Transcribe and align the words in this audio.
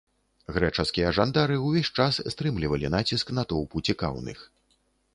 Грэчаскія 0.53 1.11
жандары 1.17 1.59
ўвесь 1.67 1.93
час 1.99 2.21
стрымлівалі 2.37 2.93
націск 2.97 3.27
натоўпу 3.41 3.87
цікаўных. 3.91 4.39